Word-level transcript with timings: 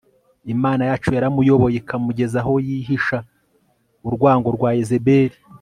Imana 0.53 0.83
yari 0.89 1.07
yaramuyoboye 1.15 1.75
ikamugeza 1.79 2.37
aho 2.43 2.53
yihisha 2.67 3.17
urwango 4.07 4.47
rwa 4.55 4.69
Yezebeli 4.77 5.35